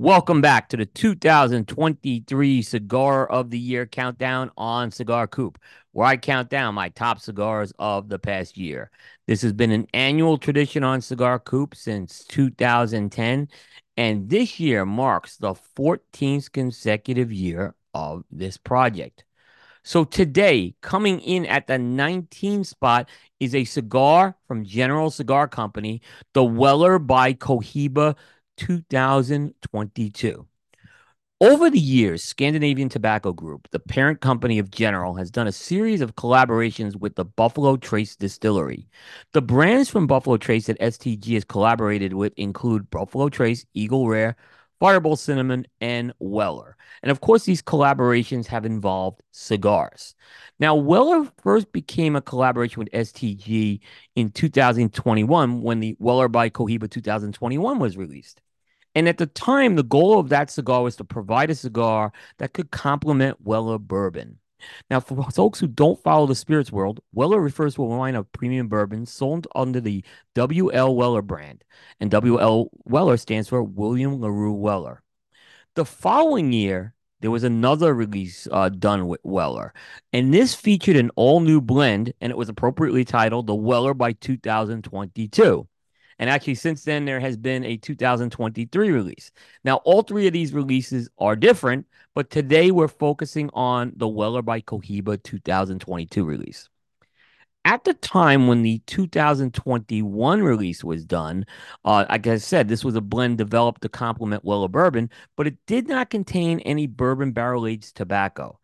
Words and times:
Welcome 0.00 0.40
back 0.40 0.70
to 0.70 0.78
the 0.78 0.86
2023 0.86 2.62
Cigar 2.62 3.26
of 3.26 3.50
the 3.50 3.58
Year 3.58 3.84
countdown 3.84 4.50
on 4.56 4.90
Cigar 4.90 5.26
Coop, 5.26 5.58
where 5.92 6.06
I 6.06 6.16
count 6.16 6.48
down 6.48 6.74
my 6.74 6.88
top 6.88 7.20
cigars 7.20 7.74
of 7.78 8.08
the 8.08 8.18
past 8.18 8.56
year. 8.56 8.90
This 9.26 9.42
has 9.42 9.52
been 9.52 9.70
an 9.70 9.86
annual 9.92 10.38
tradition 10.38 10.84
on 10.84 11.02
Cigar 11.02 11.38
Coop 11.38 11.74
since 11.74 12.24
2010, 12.24 13.48
and 13.98 14.30
this 14.30 14.58
year 14.58 14.86
marks 14.86 15.36
the 15.36 15.52
14th 15.76 16.50
consecutive 16.50 17.30
year 17.30 17.74
of 17.92 18.24
this 18.30 18.56
project. 18.56 19.24
So 19.82 20.04
today, 20.04 20.76
coming 20.80 21.20
in 21.20 21.44
at 21.44 21.66
the 21.66 21.74
19th 21.74 22.64
spot 22.64 23.10
is 23.38 23.54
a 23.54 23.64
cigar 23.64 24.34
from 24.48 24.64
General 24.64 25.10
Cigar 25.10 25.46
Company, 25.46 26.00
the 26.32 26.44
Weller 26.44 26.98
by 26.98 27.34
Cohiba 27.34 28.16
2022. 28.60 30.46
Over 31.40 31.70
the 31.70 31.78
years, 31.78 32.22
Scandinavian 32.22 32.90
Tobacco 32.90 33.32
Group, 33.32 33.68
the 33.70 33.78
parent 33.78 34.20
company 34.20 34.58
of 34.58 34.70
General, 34.70 35.14
has 35.14 35.30
done 35.30 35.46
a 35.46 35.52
series 35.52 36.02
of 36.02 36.14
collaborations 36.16 36.94
with 36.94 37.14
the 37.14 37.24
Buffalo 37.24 37.78
Trace 37.78 38.16
Distillery. 38.16 38.86
The 39.32 39.40
brands 39.40 39.88
from 39.88 40.06
Buffalo 40.06 40.36
Trace 40.36 40.66
that 40.66 40.78
STG 40.78 41.32
has 41.32 41.44
collaborated 41.44 42.12
with 42.12 42.34
include 42.36 42.90
Buffalo 42.90 43.30
Trace, 43.30 43.64
Eagle 43.72 44.06
Rare, 44.06 44.36
Fireball 44.78 45.16
Cinnamon, 45.16 45.66
and 45.80 46.12
Weller. 46.18 46.76
And 47.02 47.10
of 47.10 47.22
course, 47.22 47.44
these 47.44 47.62
collaborations 47.62 48.46
have 48.48 48.66
involved 48.66 49.22
cigars. 49.30 50.14
Now, 50.58 50.74
Weller 50.74 51.26
first 51.42 51.72
became 51.72 52.14
a 52.16 52.20
collaboration 52.20 52.80
with 52.80 52.92
STG 52.92 53.80
in 54.16 54.28
2021 54.28 55.62
when 55.62 55.80
the 55.80 55.96
Weller 55.98 56.28
by 56.28 56.50
Cohiba 56.50 56.90
2021 56.90 57.78
was 57.78 57.96
released. 57.96 58.42
And 58.94 59.08
at 59.08 59.18
the 59.18 59.26
time, 59.26 59.76
the 59.76 59.84
goal 59.84 60.18
of 60.18 60.28
that 60.30 60.50
cigar 60.50 60.82
was 60.82 60.96
to 60.96 61.04
provide 61.04 61.50
a 61.50 61.54
cigar 61.54 62.12
that 62.38 62.52
could 62.52 62.70
complement 62.70 63.40
Weller 63.40 63.78
bourbon. 63.78 64.38
Now, 64.90 65.00
for 65.00 65.22
folks 65.30 65.58
who 65.60 65.68
don't 65.68 66.02
follow 66.02 66.26
the 66.26 66.34
spirits 66.34 66.72
world, 66.72 67.00
Weller 67.12 67.40
refers 67.40 67.74
to 67.74 67.84
a 67.84 67.86
line 67.86 68.14
of 68.14 68.30
premium 68.32 68.68
bourbon 68.68 69.06
sold 69.06 69.46
under 69.54 69.80
the 69.80 70.04
W.L. 70.34 70.94
Weller 70.94 71.22
brand. 71.22 71.64
And 72.00 72.10
W.L. 72.10 72.70
Weller 72.84 73.16
stands 73.16 73.48
for 73.48 73.62
William 73.62 74.20
Larue 74.20 74.52
Weller. 74.52 75.02
The 75.76 75.84
following 75.84 76.52
year, 76.52 76.94
there 77.20 77.30
was 77.30 77.44
another 77.44 77.94
release 77.94 78.48
uh, 78.50 78.70
done 78.70 79.06
with 79.06 79.20
Weller. 79.22 79.72
And 80.12 80.32
this 80.32 80.54
featured 80.54 80.96
an 80.96 81.10
all 81.16 81.40
new 81.40 81.60
blend, 81.60 82.12
and 82.20 82.30
it 82.30 82.36
was 82.36 82.48
appropriately 82.48 83.04
titled 83.04 83.46
the 83.46 83.54
Weller 83.54 83.94
by 83.94 84.12
2022. 84.12 85.68
And 86.20 86.28
actually, 86.28 86.56
since 86.56 86.84
then, 86.84 87.06
there 87.06 87.18
has 87.18 87.38
been 87.38 87.64
a 87.64 87.78
2023 87.78 88.90
release. 88.90 89.32
Now, 89.64 89.76
all 89.76 90.02
three 90.02 90.26
of 90.26 90.34
these 90.34 90.52
releases 90.52 91.08
are 91.18 91.34
different, 91.34 91.86
but 92.14 92.28
today 92.28 92.70
we're 92.70 92.88
focusing 92.88 93.48
on 93.54 93.94
the 93.96 94.06
Weller 94.06 94.42
by 94.42 94.60
Cohiba 94.60 95.22
2022 95.22 96.22
release. 96.22 96.68
At 97.64 97.84
the 97.84 97.94
time 97.94 98.48
when 98.48 98.60
the 98.60 98.82
2021 98.86 100.42
release 100.42 100.84
was 100.84 101.06
done, 101.06 101.46
uh, 101.86 102.04
like 102.10 102.26
I 102.26 102.36
said, 102.36 102.68
this 102.68 102.84
was 102.84 102.96
a 102.96 103.00
blend 103.00 103.38
developed 103.38 103.80
to 103.80 103.88
complement 103.88 104.44
Weller 104.44 104.68
bourbon, 104.68 105.08
but 105.38 105.46
it 105.46 105.56
did 105.66 105.88
not 105.88 106.10
contain 106.10 106.60
any 106.60 106.86
bourbon 106.86 107.32
barrel 107.32 107.66
aged 107.66 107.96
tobacco. 107.96 108.60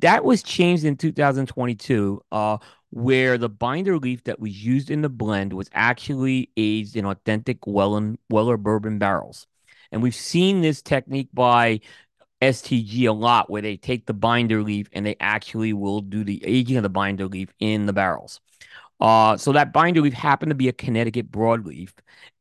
That 0.00 0.24
was 0.24 0.42
changed 0.42 0.84
in 0.84 0.96
2022 0.96 2.22
uh, 2.32 2.56
where 2.96 3.36
the 3.36 3.48
binder 3.50 3.98
leaf 3.98 4.24
that 4.24 4.40
was 4.40 4.64
used 4.64 4.90
in 4.90 5.02
the 5.02 5.08
blend 5.10 5.52
was 5.52 5.68
actually 5.74 6.50
aged 6.56 6.96
in 6.96 7.04
authentic 7.04 7.66
Weller, 7.66 8.14
Weller 8.30 8.56
bourbon 8.56 8.98
barrels. 8.98 9.46
And 9.92 10.02
we've 10.02 10.14
seen 10.14 10.62
this 10.62 10.80
technique 10.80 11.28
by 11.34 11.80
STG 12.40 13.06
a 13.06 13.12
lot 13.12 13.50
where 13.50 13.60
they 13.60 13.76
take 13.76 14.06
the 14.06 14.14
binder 14.14 14.62
leaf 14.62 14.88
and 14.94 15.04
they 15.04 15.14
actually 15.20 15.74
will 15.74 16.00
do 16.00 16.24
the 16.24 16.42
aging 16.42 16.78
of 16.78 16.84
the 16.84 16.88
binder 16.88 17.26
leaf 17.26 17.50
in 17.60 17.84
the 17.84 17.92
barrels. 17.92 18.40
Uh, 18.98 19.36
so 19.36 19.52
that 19.52 19.74
binder 19.74 20.00
leaf 20.00 20.14
happened 20.14 20.48
to 20.48 20.54
be 20.54 20.68
a 20.68 20.72
Connecticut 20.72 21.30
broadleaf, 21.30 21.90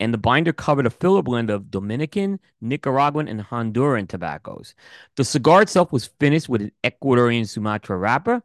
and 0.00 0.12
the 0.12 0.18
binder 0.18 0.52
covered 0.52 0.84
a 0.84 0.90
filler 0.90 1.22
blend 1.22 1.48
of 1.48 1.70
Dominican, 1.70 2.38
Nicaraguan, 2.60 3.26
and 3.26 3.40
Honduran 3.40 4.06
tobaccos. 4.06 4.74
The 5.16 5.24
cigar 5.24 5.62
itself 5.62 5.92
was 5.92 6.10
finished 6.20 6.50
with 6.50 6.60
an 6.60 6.72
Ecuadorian 6.84 7.48
Sumatra 7.48 7.96
wrapper, 7.96 8.42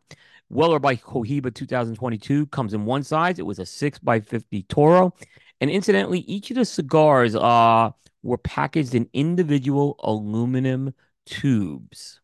Weller 0.49 0.79
by 0.79 0.95
Cohiba 0.95 1.53
2022 1.53 2.47
comes 2.47 2.73
in 2.73 2.85
one 2.85 3.03
size. 3.03 3.39
It 3.39 3.45
was 3.45 3.59
a 3.59 3.65
6 3.65 3.99
by 3.99 4.19
50 4.19 4.63
Toro. 4.63 5.13
And 5.59 5.69
incidentally, 5.69 6.19
each 6.19 6.51
of 6.51 6.55
the 6.55 6.65
cigars 6.65 7.35
uh, 7.35 7.91
were 8.23 8.37
packaged 8.37 8.95
in 8.95 9.09
individual 9.13 9.95
aluminum 10.03 10.93
tubes. 11.25 12.21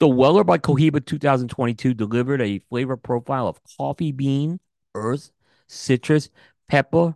The 0.00 0.08
Weller 0.08 0.44
by 0.44 0.58
Cohiba 0.58 1.04
2022 1.04 1.94
delivered 1.94 2.40
a 2.40 2.60
flavor 2.70 2.96
profile 2.96 3.46
of 3.46 3.60
coffee 3.76 4.12
bean, 4.12 4.58
earth, 4.94 5.30
citrus, 5.66 6.30
pepper, 6.68 7.14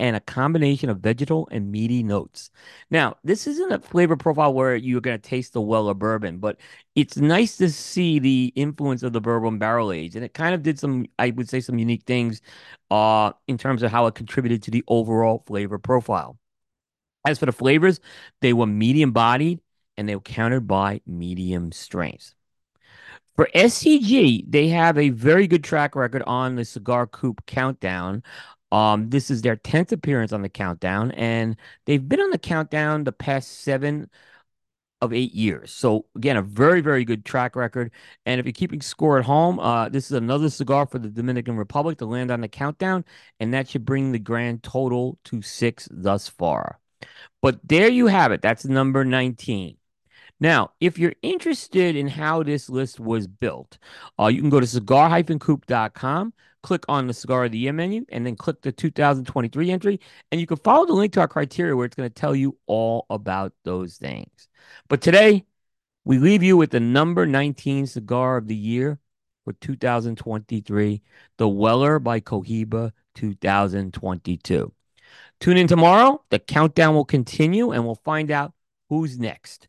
and 0.00 0.16
a 0.16 0.20
combination 0.20 0.90
of 0.90 0.98
vegetal 0.98 1.48
and 1.52 1.70
meaty 1.70 2.02
notes. 2.02 2.50
Now, 2.90 3.16
this 3.22 3.46
isn't 3.46 3.72
a 3.72 3.78
flavor 3.78 4.16
profile 4.16 4.52
where 4.52 4.74
you're 4.74 5.00
going 5.00 5.18
to 5.20 5.28
taste 5.28 5.52
the 5.52 5.60
Weller 5.60 5.94
bourbon, 5.94 6.38
but 6.38 6.58
it's 6.94 7.16
nice 7.16 7.56
to 7.58 7.70
see 7.70 8.18
the 8.18 8.52
influence 8.56 9.02
of 9.02 9.12
the 9.12 9.20
bourbon 9.20 9.58
barrel 9.58 9.92
age. 9.92 10.16
And 10.16 10.24
it 10.24 10.34
kind 10.34 10.54
of 10.54 10.62
did 10.62 10.78
some, 10.78 11.06
I 11.18 11.30
would 11.30 11.48
say, 11.48 11.60
some 11.60 11.78
unique 11.78 12.02
things 12.04 12.42
uh, 12.90 13.32
in 13.46 13.56
terms 13.56 13.82
of 13.82 13.90
how 13.90 14.06
it 14.06 14.14
contributed 14.14 14.62
to 14.64 14.70
the 14.70 14.84
overall 14.88 15.44
flavor 15.46 15.78
profile. 15.78 16.38
As 17.24 17.38
for 17.38 17.46
the 17.46 17.52
flavors, 17.52 18.00
they 18.40 18.52
were 18.52 18.66
medium 18.66 19.12
bodied 19.12 19.60
and 19.96 20.08
they 20.08 20.16
were 20.16 20.20
countered 20.20 20.66
by 20.66 21.00
medium 21.06 21.72
strength. 21.72 22.34
For 23.36 23.48
STG, 23.54 24.44
they 24.48 24.68
have 24.68 24.96
a 24.96 25.08
very 25.08 25.48
good 25.48 25.64
track 25.64 25.96
record 25.96 26.22
on 26.24 26.54
the 26.54 26.64
Cigar 26.64 27.06
Coop 27.08 27.44
Countdown. 27.46 28.22
Um, 28.74 29.08
this 29.08 29.30
is 29.30 29.42
their 29.42 29.56
10th 29.56 29.92
appearance 29.92 30.32
on 30.32 30.42
the 30.42 30.48
countdown, 30.48 31.12
and 31.12 31.56
they've 31.86 32.06
been 32.08 32.20
on 32.20 32.30
the 32.30 32.38
countdown 32.38 33.04
the 33.04 33.12
past 33.12 33.60
seven 33.60 34.10
of 35.00 35.12
eight 35.12 35.32
years. 35.32 35.70
So 35.72 36.06
again, 36.16 36.36
a 36.36 36.42
very, 36.42 36.80
very 36.80 37.04
good 37.04 37.24
track 37.24 37.54
record. 37.54 37.92
And 38.26 38.40
if 38.40 38.46
you're 38.46 38.52
keeping 38.52 38.80
score 38.82 39.18
at 39.18 39.24
home, 39.26 39.60
uh, 39.60 39.90
this 39.90 40.06
is 40.06 40.12
another 40.12 40.50
cigar 40.50 40.86
for 40.86 40.98
the 40.98 41.08
Dominican 41.08 41.56
Republic 41.56 41.98
to 41.98 42.06
land 42.06 42.32
on 42.32 42.40
the 42.40 42.48
countdown, 42.48 43.04
and 43.38 43.54
that 43.54 43.68
should 43.68 43.84
bring 43.84 44.10
the 44.10 44.18
grand 44.18 44.64
total 44.64 45.20
to 45.26 45.40
six 45.40 45.88
thus 45.92 46.28
far. 46.28 46.80
But 47.42 47.60
there 47.62 47.88
you 47.88 48.08
have 48.08 48.32
it. 48.32 48.42
That's 48.42 48.64
number 48.64 49.04
19. 49.04 49.76
Now, 50.44 50.72
if 50.78 50.98
you're 50.98 51.14
interested 51.22 51.96
in 51.96 52.06
how 52.06 52.42
this 52.42 52.68
list 52.68 53.00
was 53.00 53.26
built, 53.26 53.78
uh, 54.20 54.26
you 54.26 54.42
can 54.42 54.50
go 54.50 54.60
to 54.60 54.66
cigar-coop.com 54.66 56.34
click 56.62 56.84
on 56.88 57.06
the 57.06 57.14
Cigar 57.14 57.44
of 57.44 57.52
the 57.52 57.58
Year 57.58 57.72
menu, 57.72 58.04
and 58.08 58.26
then 58.26 58.36
click 58.36 58.62
the 58.62 58.72
2023 58.72 59.70
entry. 59.70 60.00
And 60.32 60.40
you 60.40 60.46
can 60.46 60.56
follow 60.56 60.86
the 60.86 60.94
link 60.94 61.12
to 61.12 61.20
our 61.20 61.28
criteria 61.28 61.76
where 61.76 61.86
it's 61.86 61.94
going 61.94 62.08
to 62.08 62.14
tell 62.14 62.34
you 62.34 62.56
all 62.66 63.06
about 63.10 63.52
those 63.64 63.96
things. 63.96 64.48
But 64.88 65.02
today, 65.02 65.44
we 66.04 66.18
leave 66.18 66.42
you 66.42 66.56
with 66.56 66.70
the 66.70 66.80
number 66.80 67.26
19 67.26 67.86
cigar 67.86 68.38
of 68.38 68.48
the 68.48 68.56
year 68.56 68.98
for 69.44 69.52
2023, 69.52 71.02
the 71.36 71.48
Weller 71.48 71.98
by 71.98 72.20
Cohiba 72.20 72.92
2022. 73.14 74.72
Tune 75.40 75.56
in 75.56 75.66
tomorrow. 75.66 76.22
The 76.30 76.38
countdown 76.38 76.94
will 76.94 77.04
continue, 77.04 77.72
and 77.72 77.84
we'll 77.84 77.94
find 77.94 78.30
out 78.30 78.54
who's 78.88 79.18
next. 79.18 79.68